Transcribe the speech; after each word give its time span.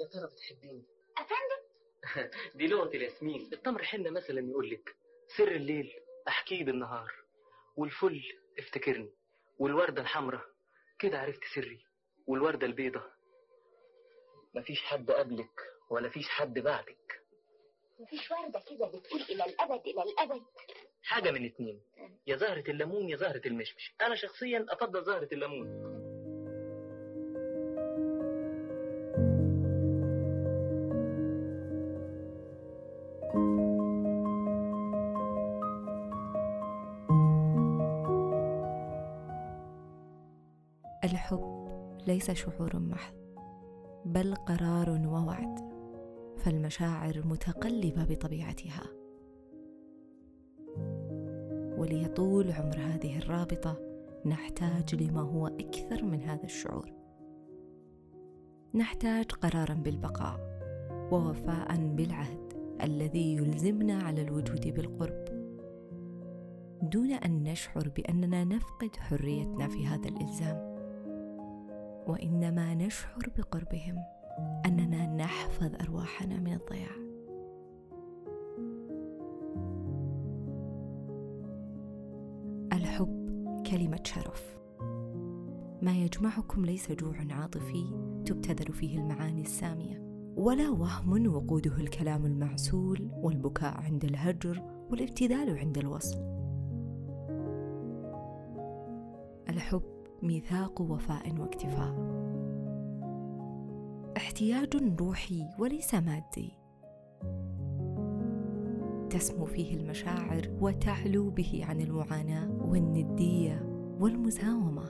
يا 0.00 0.06
ترى 0.06 0.26
بتحبيني 0.26 0.82
أفندم؟ 1.18 2.30
دي 2.58 2.66
لغة 2.66 2.88
الياسمين 2.88 3.48
التمر 3.52 3.82
حنة 3.82 4.10
مثلا 4.10 4.40
يقول 4.40 4.70
لك 4.70 4.96
سر 5.36 5.48
الليل 5.48 5.92
احكيه 6.28 6.64
بالنهار 6.64 7.12
والفل 7.76 8.22
افتكرني 8.58 9.10
والوردة 9.58 10.02
الحمراء 10.02 10.44
كده 10.98 11.18
عرفت 11.18 11.40
سري 11.54 11.84
والوردة 12.26 12.66
البيضة 12.66 13.02
مفيش 14.54 14.82
حد 14.82 15.10
قبلك 15.10 15.60
ولا 15.90 16.08
فيش 16.08 16.28
حد 16.28 16.58
بعدك. 16.58 17.22
مفيش 18.00 18.30
وردة 18.30 18.60
كده 18.70 18.86
بتقول 18.86 19.20
إلى 19.22 19.44
الأبد 19.44 19.86
إلى 19.86 20.02
الأبد. 20.02 20.42
حاجة 21.02 21.30
من 21.30 21.44
اتنين. 21.44 21.80
يا 22.26 22.36
زهرة 22.36 22.70
الليمون 22.70 23.08
يا 23.08 23.16
زهرة 23.16 23.42
المشمش. 23.46 23.94
أنا 24.00 24.14
شخصيا 24.14 24.66
أفضل 24.68 25.04
زهرة 25.04 25.28
الليمون. 25.32 25.66
الحب 41.32 41.68
ليس 42.06 42.30
شعور 42.30 42.78
محض 42.78 43.14
بل 44.04 44.34
قرار 44.34 44.90
ووعد 44.90 45.70
فالمشاعر 46.36 47.22
متقلبة 47.26 48.04
بطبيعتها. 48.04 48.82
وليطول 51.78 52.52
عمر 52.52 52.76
هذه 52.78 53.18
الرابطة 53.18 53.78
نحتاج 54.26 54.94
لما 54.94 55.20
هو 55.20 55.46
أكثر 55.46 56.04
من 56.04 56.22
هذا 56.22 56.44
الشعور. 56.44 56.92
نحتاج 58.74 59.32
قرارا 59.32 59.74
بالبقاء 59.74 60.40
ووفاء 61.12 61.76
بالعهد 61.76 62.52
الذي 62.82 63.36
يلزمنا 63.36 64.02
على 64.02 64.22
الوجود 64.22 64.74
بالقرب. 64.74 65.24
دون 66.82 67.10
أن 67.10 67.42
نشعر 67.42 67.88
بأننا 67.88 68.44
نفقد 68.44 68.96
حريتنا 68.96 69.68
في 69.68 69.86
هذا 69.86 70.08
الإلزام 70.08 70.69
وإنما 72.10 72.74
نشعر 72.74 73.30
بقربهم. 73.38 74.04
أننا 74.66 75.06
نحفظ 75.06 75.74
أرواحنا 75.82 76.40
من 76.40 76.52
الضياع. 76.52 76.96
الحب 82.72 83.30
كلمة 83.70 84.00
شرف. 84.04 84.58
ما 85.82 85.96
يجمعكم 85.96 86.64
ليس 86.64 86.92
جوع 86.92 87.14
عاطفي 87.30 87.84
تبتذل 88.26 88.72
فيه 88.72 88.98
المعاني 88.98 89.40
السامية 89.40 90.00
ولا 90.36 90.70
وهم 90.70 91.34
وقوده 91.34 91.76
الكلام 91.76 92.26
المعسول 92.26 93.10
والبكاء 93.12 93.80
عند 93.80 94.04
الهجر 94.04 94.62
والابتذال 94.90 95.58
عند 95.58 95.78
الوصل. 95.78 96.18
الحب 99.48 99.99
ميثاق 100.22 100.80
وفاء 100.80 101.40
واكتفاء. 101.40 101.94
احتياج 104.16 105.00
روحي 105.00 105.48
وليس 105.58 105.94
مادي. 105.94 106.58
تسمو 109.10 109.44
فيه 109.44 109.76
المشاعر 109.76 110.56
وتعلو 110.60 111.30
به 111.30 111.64
عن 111.68 111.80
المعاناة 111.80 112.50
والندية 112.60 113.62
والمساومة. 114.00 114.84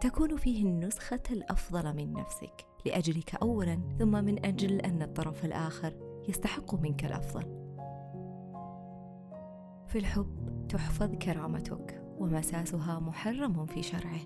تكون 0.00 0.36
فيه 0.36 0.66
النسخة 0.66 1.22
الأفضل 1.30 1.96
من 1.96 2.12
نفسك 2.12 2.66
لأجلك 2.86 3.34
اولا 3.34 3.80
ثم 3.98 4.24
من 4.24 4.46
أجل 4.46 4.80
أن 4.80 5.02
الطرف 5.02 5.44
الآخر 5.44 5.92
يستحق 6.28 6.74
منك 6.74 7.04
الأفضل. 7.04 7.60
في 9.86 9.98
الحب 9.98 10.66
تحفظ 10.68 11.14
كرامتك. 11.14 11.99
ومساسها 12.20 13.00
محرم 13.00 13.66
في 13.66 13.82
شرعه. 13.82 14.20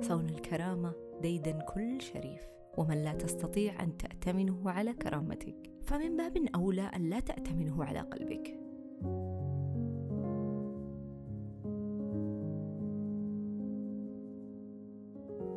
صون 0.00 0.28
الكرامة 0.28 0.92
ديدا 1.22 1.58
كل 1.60 2.00
شريف 2.00 2.48
ومن 2.78 3.04
لا 3.04 3.12
تستطيع 3.12 3.82
أن 3.82 3.96
تأتمنه 3.96 4.70
على 4.70 4.92
كرامتك 4.92 5.70
فمن 5.82 6.16
باب 6.16 6.36
أولى 6.54 6.82
أن 6.82 7.10
لا 7.10 7.20
تأتمنه 7.20 7.84
على 7.84 8.00
قلبك. 8.00 8.58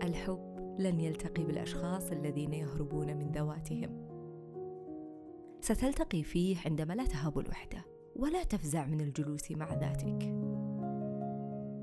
الحب 0.03 0.75
لن 0.79 0.99
يلتقي 0.99 1.43
بالأشخاص 1.43 2.11
الذين 2.11 2.53
يهربون 2.53 3.17
من 3.17 3.31
ذواتهم. 3.31 4.07
ستلتقي 5.61 6.23
فيه 6.23 6.57
عندما 6.65 6.93
لا 6.93 7.05
تهاب 7.05 7.39
الوحدة. 7.39 7.90
ولا 8.15 8.43
تفزع 8.43 8.85
من 8.85 9.01
الجلوس 9.01 9.51
مع 9.51 9.73
ذاتك. 9.73 10.23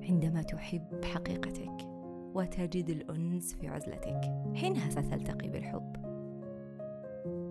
عندما 0.03 0.43
تحب 0.43 1.05
حقيقتك 1.05 1.77
وتجد 2.35 2.91
الأنس 2.91 3.55
في 3.55 3.69
عزلتك 3.69 4.21
حينها 4.55 4.91
ستلتقي 4.91 5.49
بالحب. 5.49 5.97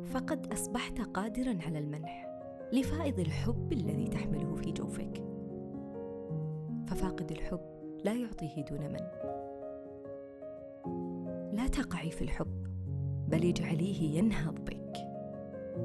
فقد 0.05 0.53
أصبحت 0.53 1.01
قادرا 1.01 1.57
على 1.65 1.79
المنح 1.79 2.27
لفائض 2.73 3.19
الحب 3.19 3.73
الذي 3.73 4.07
تحمله 4.07 4.55
في 4.55 4.71
جوفك. 4.71 5.23
ففاقد 6.87 7.31
الحب 7.31 7.61
لا 8.05 8.13
يعطيه 8.13 8.65
دون 8.65 8.81
من. 8.81 9.07
لا 11.53 11.67
تقعي 11.67 12.11
في 12.11 12.21
الحب 12.21 12.67
بل 13.27 13.47
اجعليه 13.47 14.17
ينهض 14.17 14.55
بك. 14.65 14.76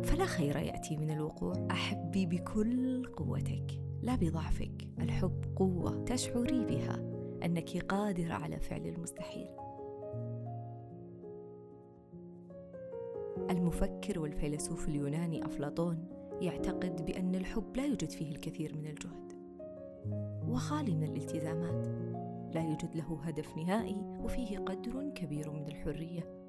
فلا 0.05 0.25
خير 0.25 0.57
يأتي 0.57 0.97
من 0.97 1.11
الوقوع. 1.11 1.67
أحبي 1.71 2.27
بكل 2.27 3.07
قوتك 3.07 3.81
لا 4.03 4.17
بضعفك. 4.17 4.89
الحب 4.99 5.45
قوة 5.57 6.05
تشعري 6.05 6.65
بها 6.65 7.03
أنك 7.45 7.77
قادره 7.77 8.35
على 8.35 8.61
فعل 8.61 8.87
المستحيل. 8.87 9.49
المفكر 13.51 14.21
والفيلسوف 14.21 14.89
اليوناني 14.89 15.47
أفلاطون 15.47 16.09
يعتقد 16.41 17.07
بأن 17.07 17.35
الحب 17.35 17.77
لا 17.77 17.85
يوجد 17.85 18.11
فيه 18.11 18.31
الكثير 18.31 18.77
من 18.77 18.87
الجهد. 18.87 19.33
وخالي 20.49 20.95
من 20.95 21.03
الالتزامات 21.03 21.87
لا 22.55 22.63
يوجد 22.63 22.97
له 22.97 23.21
هدف 23.23 23.57
نهائي 23.57 23.97
وفيه 24.25 24.59
قدر 24.59 25.11
كبير 25.15 25.51
من 25.51 25.67
الحرية. 25.69 26.42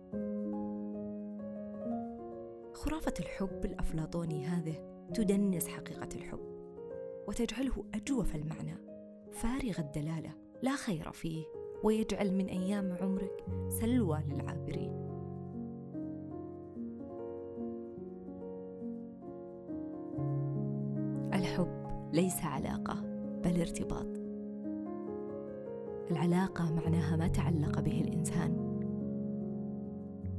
خرافة 2.84 3.14
الحب 3.20 3.66
الأفلاطوني 3.66 4.46
هذه 4.46 4.76
تدنس 5.14 5.68
حقيقة 5.68 6.10
الحب 6.16 6.40
وتجعله 7.28 7.86
أجوف 7.94 8.36
المعنى 8.36 8.78
فارغ 9.32 9.80
الدلالة 9.80 10.30
لا 10.62 10.76
خير 10.76 11.12
فيه 11.12 11.46
ويجعل 11.84 12.34
من 12.34 12.46
أيام 12.46 12.98
عمرك 13.02 13.46
سلوى 13.70 14.24
للعابرين. 14.28 14.92
الحب 21.34 22.10
ليس 22.14 22.44
علاقة 22.44 23.02
بل 23.44 23.60
ارتباط. 23.60 24.18
العلاقة 26.12 26.74
معناها 26.74 27.16
ما 27.16 27.28
تعلق 27.28 27.80
به 27.80 28.02
الإنسان 28.02 28.58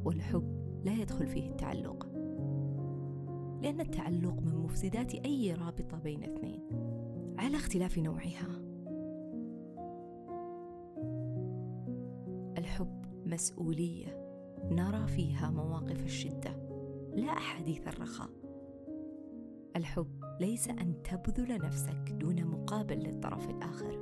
والحب 0.05 0.81
لا 0.85 0.93
يدخل 0.93 1.27
فيه 1.27 1.49
التعلق. 1.51 2.14
لأن 3.65 3.81
التعلق 3.81 4.43
من 4.43 4.57
مفسدات 4.57 5.15
أي 5.15 5.55
رابطة 5.55 5.99
بين 5.99 6.25
اثنين. 6.25 6.61
على 7.39 7.57
اختلاف 7.57 7.99
نوعها. 7.99 8.49
الحب 12.59 13.05
مسؤولية. 13.27 14.21
نرى 14.71 15.07
فيها 15.07 15.51
مواقف 15.51 16.05
الشدة. 16.05 16.57
لا 17.15 17.33
أحاديث 17.33 17.89
الرخاء. 17.89 18.31
الحب 19.77 20.25
ليس 20.41 20.69
أن 20.69 21.03
تبذل 21.03 21.59
نفسك 21.59 22.13
دون 22.13 22.45
مقابل 22.45 22.99
للطرف 22.99 23.51
الآخر. 23.51 23.99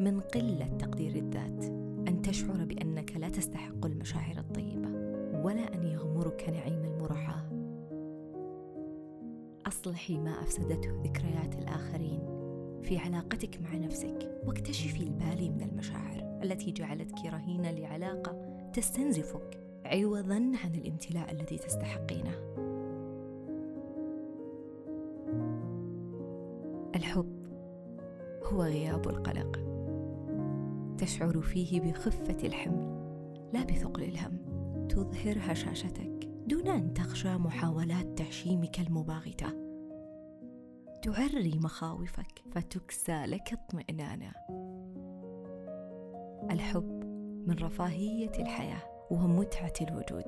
من 0.00 0.20
قلة 0.20 0.76
تقدير 0.78 1.14
الذات. 1.14 1.64
أن 2.08 2.22
تشعر 2.22 2.64
بأنك 2.64 3.16
لا 3.16 3.28
تستحق 3.28 3.86
المشاعر 3.86 4.38
الطيبة. 4.38 4.88
ولا 5.44 5.74
أن 5.74 5.82
يغمرك 5.86 6.48
نعيم 6.48 6.84
المرعاه 6.84 7.55
اصلحي 9.86 10.18
ما 10.18 10.42
أفسدته 10.42 11.02
ذكريات 11.02 11.54
الآخرين. 11.54 12.20
في 12.82 12.98
علاقتك 12.98 13.60
مع 13.60 13.74
نفسك 13.74 14.40
واكتشفي 14.46 15.02
البالي 15.02 15.50
من 15.50 15.62
المشاعر 15.62 16.40
التي 16.42 16.72
جعلتك 16.72 17.26
رهينه 17.26 17.70
لعلاقة 17.70 18.60
تستنزفك 18.72 19.60
عوضا 19.84 20.34
عن 20.34 20.74
الامتلاء 20.74 21.30
الذي 21.32 21.58
تستحقينه. 21.58 22.34
الحب 26.94 27.46
هو 28.44 28.62
غياب 28.62 29.08
القلق. 29.08 29.60
تشعر 30.98 31.40
فيه 31.40 31.80
بخفة 31.80 32.46
الحمل 32.46 32.96
لا 33.52 33.64
بثقل 33.64 34.02
الهم. 34.02 34.38
تظهر 34.88 35.36
هشاشتك 35.38 36.28
دون 36.46 36.68
أن 36.68 36.94
تخشى 36.94 37.36
محاولات 37.36 38.18
تعشيمك 38.18 38.80
المباغتة. 38.80 39.65
تعري 41.06 41.58
مخاوفك 41.58 42.42
فتكسى 42.52 43.26
لك 43.26 43.52
اطمئنانا 43.52 44.32
الحب 46.50 47.04
من 47.46 47.54
رفاهية 47.62 48.32
الحياة 48.38 48.82
ومتعة 49.10 49.72
الوجود. 49.80 50.24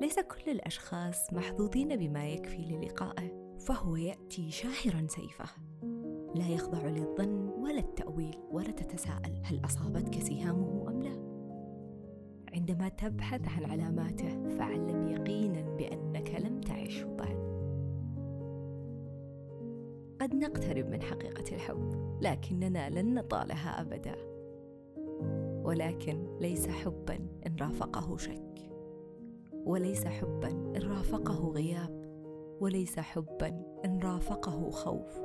ليس 0.00 0.18
كل 0.18 0.50
الأشخاص 0.50 1.32
محظوظين 1.32 1.96
بما 1.96 2.28
يكفي 2.28 2.56
للقائه 2.56 3.56
فهو 3.58 3.96
يأتي 3.96 4.50
شاهرا 4.50 5.06
سيفه. 5.08 5.48
لا 6.34 6.48
يخضع 6.48 6.86
للظن 6.86 7.48
ولا 7.48 7.78
التأويل 7.78 8.38
ولا 8.50 8.70
تتساءل 8.70 9.40
هل 9.44 9.64
أصابتك 9.64 10.22
سهامه 10.22 10.88
أم 10.88 11.02
لا. 11.02 11.26
عندما 12.54 12.88
تبحث 12.88 13.48
عن 13.48 13.64
علاماته 13.64 14.48
فاعلم 14.48 15.08
يقينا 15.08 15.76
بأنك 15.76 16.30
لم 16.30 16.60
تعشه 16.60 17.04
بعد. 17.04 17.45
قد 20.26 20.34
نقترب 20.34 20.86
من 20.90 21.02
حقيقة 21.02 21.54
الحب 21.54 22.18
لكننا 22.22 22.90
لن 22.90 23.14
نطالها 23.14 23.80
أبدا. 23.80 24.14
ولكن 25.64 26.36
ليس 26.40 26.68
حبا 26.68 27.14
إن 27.46 27.56
رافقه 27.60 28.16
شك 28.16 28.70
وليس 29.64 30.06
حبا 30.06 30.48
إن 30.48 30.82
رافقه 30.82 31.48
غياب 31.48 32.06
وليس 32.60 32.98
حبا 32.98 33.62
إن 33.84 33.98
رافقه 33.98 34.70
خوف. 34.70 35.18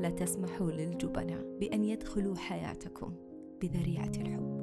لا 0.00 0.10
تسمحوا 0.10 0.70
للجبناء 0.70 1.58
بأن 1.60 1.84
يدخلوا 1.84 2.36
حياتكم 2.36 3.12
بذريعة 3.60 4.12
الحب. 4.20 4.58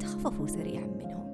تخففوا 0.00 0.46
سريعا 0.46 0.86
منهم. 0.86 1.33